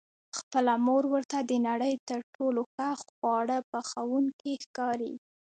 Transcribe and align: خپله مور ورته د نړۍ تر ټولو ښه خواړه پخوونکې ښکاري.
خپله 0.37 0.73
مور 0.85 1.03
ورته 1.13 1.37
د 1.49 1.51
نړۍ 1.67 1.93
تر 2.09 2.19
ټولو 2.35 2.61
ښه 2.73 2.89
خواړه 3.03 3.57
پخوونکې 3.71 4.53
ښکاري. 4.65 5.13